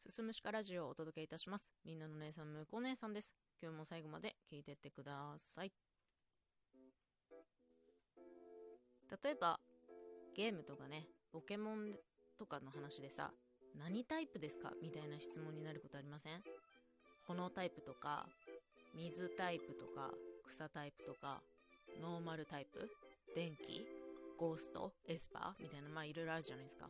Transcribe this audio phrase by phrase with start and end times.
[0.00, 1.74] すすむしかラジオをお届けいたします。
[1.84, 3.36] みんなの姉さん、むこ姉さんです。
[3.62, 5.70] 今日も最後まで聞いてってください。
[9.22, 9.60] 例えば、
[10.34, 11.92] ゲームとかね、ポケモン
[12.38, 13.30] とかの話でさ、
[13.78, 14.72] 何タイプですか？
[14.82, 16.42] みたいな質問になることありません？
[17.28, 18.24] 炎タイプとか、
[18.96, 20.10] 水タイプとか、
[20.48, 21.42] 草タイプとか、
[22.00, 22.90] ノーマルタイプ？
[23.34, 23.84] 電気？
[24.38, 24.94] ゴースト？
[25.06, 25.62] エスパー？
[25.62, 26.88] みたいな、まあいろいろあるじゃないですか。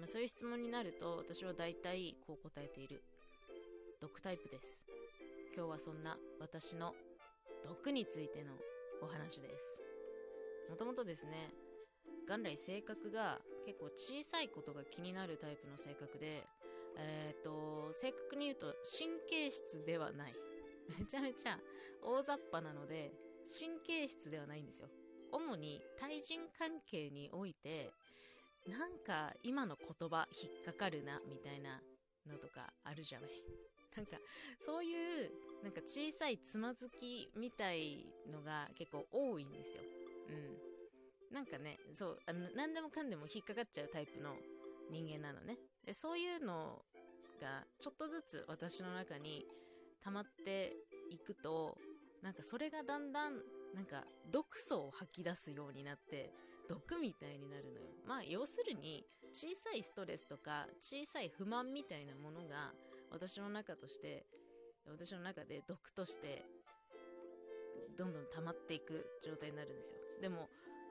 [0.00, 3.02] ま、そういう質問になると私は大体こう答えている。
[4.00, 4.86] 毒タイプです。
[5.56, 6.94] 今日はそんな私の
[7.64, 8.52] 毒についての
[9.02, 9.82] お話です。
[10.68, 11.48] もともとですね
[12.28, 16.44] 元来性格が結構小さいことが気になるタイプの性格で
[16.98, 20.34] えっ、ー、と正確に言うと神経質ではない。
[20.98, 21.58] めちゃめちゃ
[22.02, 23.12] 大雑把なので
[23.46, 24.88] 神経質ではないんですよ。
[25.32, 27.90] 主に対人関係において
[28.68, 31.80] なんか今の言葉引っかかるなみたいな
[32.26, 33.30] のとかあるじゃない？
[33.96, 34.18] なんか
[34.60, 35.30] そういう
[35.62, 39.82] なんか小さいつまずきみたいのが結構多いんですよ。
[40.28, 41.32] うん。
[41.32, 44.36] なんかね、そう、あの何でもかんでも引っかかっちゃうタイプの
[44.90, 45.58] 人間なのね。
[45.84, 46.84] でそういうの
[47.40, 49.46] がちょっとずつ私の中に
[50.02, 50.76] 溜まって
[51.10, 51.76] いくと、
[52.22, 53.42] なんかそれがだんだん
[53.74, 56.32] なんか毒素を吐き出すようになって
[56.68, 57.86] 毒みたいになるのよ。
[58.06, 62.72] まあ要するに小さいストレスとか小さい不満みたいなものが
[63.10, 64.24] 私の中として
[64.86, 66.44] 私の中で毒として
[67.98, 70.00] どんどん溜まっていく状態になるんですよ。
[70.20, 70.48] でも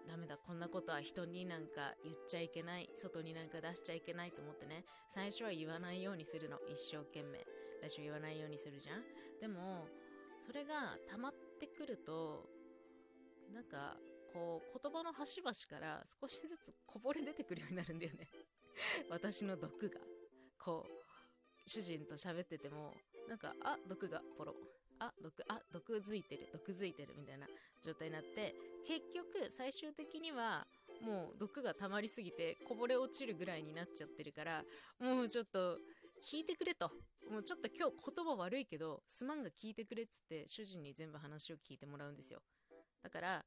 [0.08, 7.44] ダメだこんなことは人になんか言っちゃいけない外になんか出しちゃいけないと思ってね最初は言わないようにするの一生懸命
[7.80, 9.02] 最初言わないようにするじゃん
[9.42, 9.88] でも
[10.40, 10.74] それが
[11.10, 12.46] 溜まってくると
[13.54, 13.98] なんか
[14.36, 18.28] こう言葉の端々から少しずつこぼれ出てくるようになるんだよね。
[19.10, 20.02] 私の毒が。
[20.60, 22.94] こう主人と喋ってても
[23.30, 24.54] なんかあ毒がポロ。
[25.00, 26.50] あ毒あ毒づいてる。
[26.52, 27.48] 毒づいてるみたいな
[27.82, 28.54] 状態になって
[28.86, 30.68] 結局最終的には
[31.02, 34.66] もう毒が溜まりすぎてこぼれ落ちるぐらいになっちゃってるから
[35.00, 35.80] もうちょっと
[36.22, 36.90] 聞いてくれと。
[37.30, 42.42] もうちょっと今日言葉悪いけどすまんが聞いてくれっつって主人に全部話を聞いてもらうんですよ。
[43.02, 43.46] だから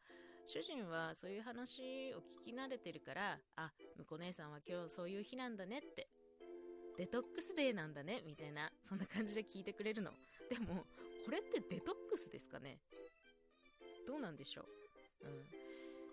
[0.50, 1.82] 主人はそういう話
[2.14, 6.08] を聞き慣れてるから、あ、向こう姉さんは今日そういう日なんだねって、
[6.96, 10.10] デトックスデーなんだねみたいな、そんな感じで聞いてくれるの。
[10.48, 10.84] でも、
[11.26, 12.78] これってデトックスですかね？
[14.06, 14.62] どうなんでしょ
[15.20, 15.28] う？
[15.28, 15.44] うん。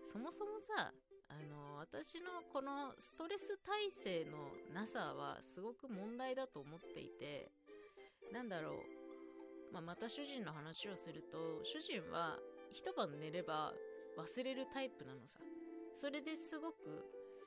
[0.04, 0.92] そもそもさ、
[1.30, 7.50] あの、私のこのストレス耐性のなさはすごく問題だと思っていて、
[8.34, 9.74] なんだろう。
[9.74, 12.38] まあ、また主人の話をすると、主人は
[12.72, 13.72] 一晩寝れば
[14.18, 15.40] 忘れるタイプなのさ。
[15.96, 16.76] それですごく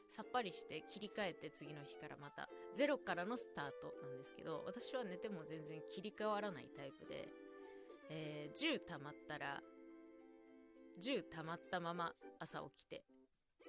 [0.09, 7.29] さっぱりして切り替えて次の日からまたゼロからのスタートなんですけど私は寝ても全然切り替わらないタイプで、
[8.11, 9.61] えー、10溜まったら
[11.01, 13.05] 10溜まったまま朝起きて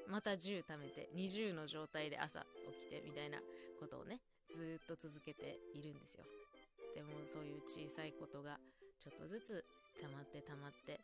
[0.08, 3.38] また10溜めて20の状態で朝起きてみたいな
[3.80, 6.24] ことをねずっと続けているんですよ
[6.96, 8.58] でもそういう小さいことが
[9.00, 9.66] ちょっとずつ
[10.02, 11.00] 溜まって溜まって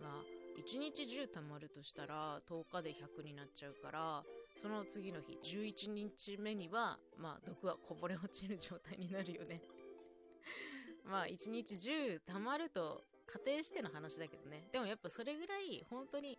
[0.00, 4.22] まあ1日10貯まるとしたら10日で100になっちゃうから
[4.56, 9.60] その次の日11日目にはまあ毒はこぼれ落ちる状態になるよね。
[11.04, 14.68] まあ1日10貯まると仮定しての話だけどね。
[14.72, 16.38] でもやっぱそれぐらい本当に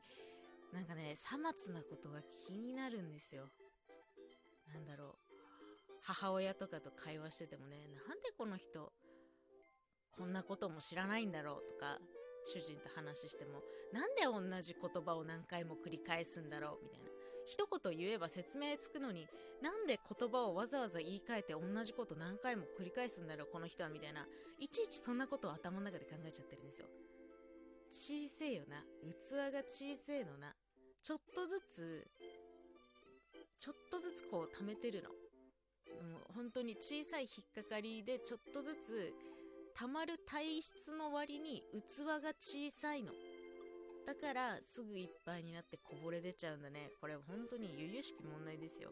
[0.72, 3.50] なんかねさまつなことが気になるんですよ。
[4.68, 5.32] なんだろう。
[6.04, 8.92] 母親とかと会話しててもねなんでこの人
[10.12, 12.00] こんなことも知らないんだろうとか
[12.46, 13.62] 主人と話しても
[13.94, 17.12] なんで同じ言葉を何回も繰り返すんだろうみたいな。
[17.48, 19.28] 一言言えば説明つくのに
[19.62, 24.26] なんで言葉をわざわざ言い換えて同じこと何回も繰り返すんだろうこの人はみたいな。
[24.60, 26.88] いちいちそんなことを頭の中で考えちゃってるんですよ。
[27.90, 28.78] 小せえよな。
[29.04, 30.54] 器が小せえのな。
[31.02, 32.08] ちょっとずつ
[33.58, 35.10] ちょっとずつこう貯めてるの。
[35.10, 39.14] もう本当に小さい引っかかりでちょっとずつ
[39.76, 43.12] たまる体質の割に器が小さいの。
[44.06, 46.92] だからすぐいっぱいになってこぼれ出ちゃうんだね。
[47.00, 48.92] これ本当に由々しき問題ですよ。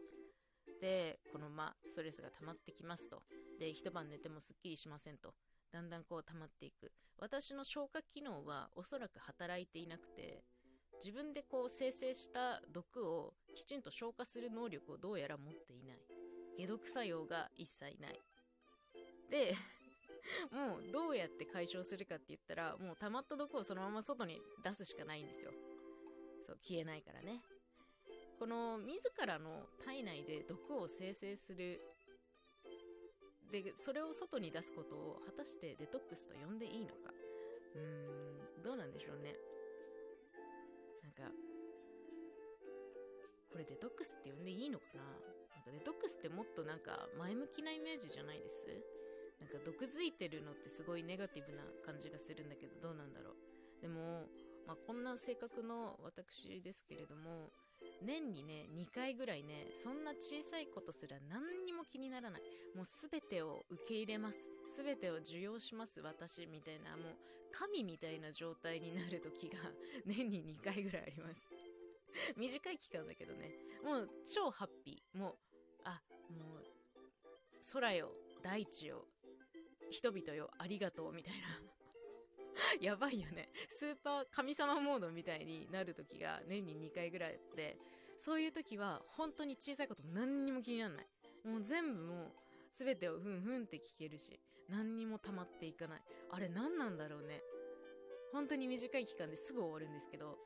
[0.81, 3.23] で、このま、ストレスが溜まってきますと。
[3.59, 5.33] で、一晩寝てもすっきりしませんと。
[5.71, 6.91] だんだんこう溜まっていく。
[7.17, 10.43] 私の消化機能はおそらく働いていなくて、
[10.99, 15.99] 自分でこう生成した毒をきちんと消化する能力をどうやら持っていない。
[16.57, 18.19] 解毒作用が一切ない。
[19.29, 19.53] で、
[20.51, 25.51] もうどうやって解消するかって言ったら、もう溜まった毒をそのまま外に出すしかないんですよ。
[26.41, 27.41] そう、消えないからね。
[28.39, 31.81] この自らの体内で毒を生成する。
[33.51, 37.11] でそれを外に出すことを果たしてデトックスと呼んでいいのか。
[37.75, 39.35] うーんどうなんでしょうね。
[41.01, 41.23] なんか
[43.51, 45.03] これデトックスって呼んでいいのかな。
[45.03, 45.09] な
[45.61, 48.67] んかデトックスってもっとなんか前向きなイメージじゃないです？
[49.39, 53.81] なんか毒づいてるのってすごいネガティブな感じがするんだけどどうなんだろう。
[53.81, 54.27] でも、
[54.67, 57.49] まあ、こんな性格の私ですけれども
[58.01, 62.41] 年にね2回ぐらいねそんな小さいことすら何にも気にならない。
[62.75, 64.49] もう全てを受け入れます。
[64.77, 67.15] 全てを受容します私みたいなもう
[67.51, 69.57] 神みたいな状態になる時が
[70.05, 71.49] 年に2回ぐらいあります。
[72.35, 73.51] 短い期間だけどね。
[73.83, 75.17] もう超ハッピー。
[75.17, 75.37] もう
[75.85, 76.65] あもう
[77.73, 78.11] 空よ
[78.41, 79.05] 大地よ
[79.89, 81.47] 人々よありがとうみたいな
[82.81, 83.49] やばいよね。
[83.67, 87.77] スーパー神様モードみたいになる時が年に2回ぐらいあって、
[88.17, 91.07] そういう時は本当に小さいこと何にも気にならない。
[91.45, 92.31] もう全部もう
[92.71, 96.01] 全てをふんふんって聞けるし、何にも溜まっていかない。
[96.31, 97.41] あれ何なんだろうね。
[98.31, 100.37] 本当に短い期間ですぐ終わるんですけど、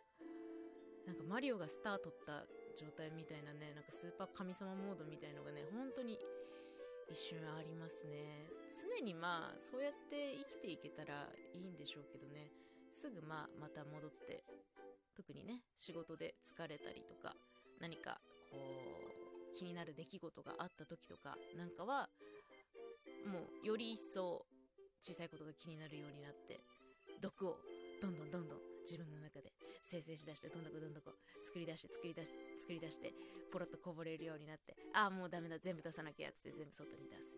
[1.06, 6.18] なんかマリオがスター取った状態みたいなね、なんかスーパー神様モードみたいのがね、本当に
[7.10, 11.14] 一瞬ありますね常にまあそうやって生きていけたら
[11.54, 12.50] いいんでしょうけどね。
[12.92, 14.44] すぐまあまた戻って
[15.16, 17.34] 特にね仕事で疲れたりとか
[17.82, 18.22] 何か
[18.52, 22.10] こう気になる出来事があった時とかなんかは
[23.26, 24.46] もうより一層
[25.02, 26.62] 小さいことが気になるようになって
[27.22, 27.58] 毒を
[28.02, 31.04] どんどんどんどん自分の中で生成しだしてどんどんどんどん
[31.44, 33.14] 作り出して作り出し作り出して
[33.52, 37.33] ポロッとこぼれるようになってああもうダメだ全部出さなきゃっつって全部外に出す。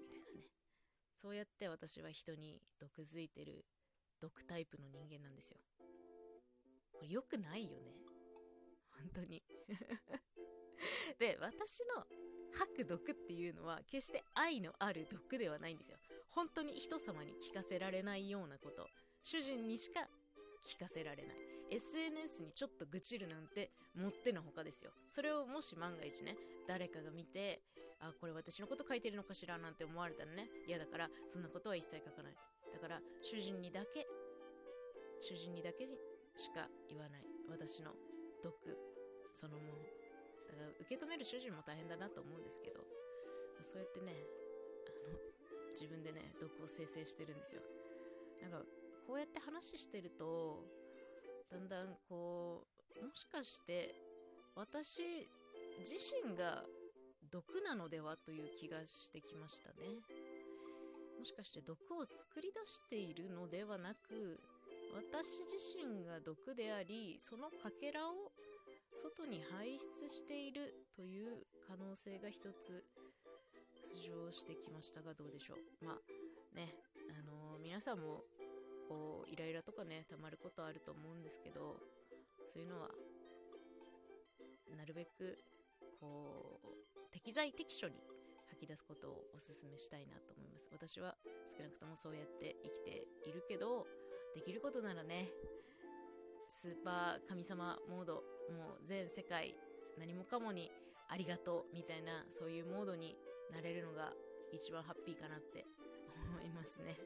[1.25, 3.65] そうやって私は人に毒づいてる
[4.21, 5.57] 毒タイプの人間なんですよ。
[6.93, 7.95] これ良くないよね。
[8.91, 9.41] 本当に。
[11.17, 12.05] で私の
[12.53, 15.97] 吐く毒っていうのは決して愛のある毒ではないんですよ。
[16.29, 18.87] 本当に人様に聞かせられないようなこと。
[19.23, 20.07] 主人にしか
[20.67, 21.37] 聞かせられない。
[21.71, 24.91] SNS にちょっと愚痴るなんてもってのほかですよ。
[25.07, 26.37] それをもし万が一ね
[26.67, 27.63] 誰かが見て
[28.05, 30.47] あこれ私のこと書いてるのかしらなんて思われたらね。
[30.67, 32.35] 嫌だからそんなことは一切書かない。
[32.71, 34.05] だから主人にだけ
[35.21, 35.97] 主人にだけし
[36.53, 37.25] か言わない。
[37.49, 37.91] 私の
[38.43, 38.53] 毒
[39.31, 39.79] そのもの。
[40.47, 42.85] だから受け止める主人も大変だなと思うんですけど。
[43.61, 45.17] そうやってねあの
[45.71, 47.63] 自分でね毒を生成してるんですよ。
[48.41, 48.59] なんか
[49.07, 50.63] こうやって話してると
[51.51, 52.67] だんだんこ
[53.01, 53.95] うもしかして
[54.55, 55.01] 私
[55.79, 56.63] 自身が
[57.35, 59.75] 毒なのではという気がしてきましたね。
[61.19, 64.39] もしかして毒を作り出しているのではなく
[64.95, 68.31] 私自身が毒でありそのかけらを
[68.93, 70.61] 外に排出している
[70.95, 72.85] という可能性が一つ
[73.91, 75.85] 浮上してきましたがどうでしょう。
[75.85, 75.95] まあ
[76.55, 76.71] ね
[77.19, 78.23] あのー、皆さんも
[78.87, 81.75] こうイライラとかねたまることあると思うんですけど
[82.47, 82.87] そういうのは
[84.77, 85.37] なるべく
[85.99, 86.84] こう
[87.15, 87.93] 適材適所に
[88.49, 90.67] 吐き出すことをお勧めしたいなと思います。
[90.73, 91.15] 私は
[91.47, 93.87] 少なくともそうやって生きているけど
[94.35, 95.29] できることならね
[96.49, 98.15] スーパー神様モード
[98.51, 99.55] もう全世界
[99.97, 100.69] 何もかもに
[101.07, 103.15] ありがとうみたいなそういうモードに
[103.53, 104.11] なれるのが
[104.51, 105.63] 一番ハッピーかなって
[106.27, 106.97] 思いますね。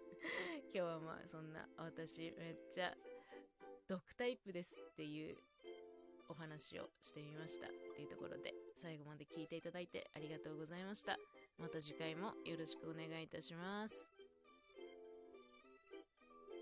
[0.72, 2.96] 今日はまあそんな私めっちゃ
[3.86, 5.36] 毒タイプですっていう
[6.30, 8.61] お話をしてみましたというところで。
[8.82, 11.16] 最後まで聞いていただいてありがとうございました。
[11.56, 14.11] また次回もよろしくお願いいたします。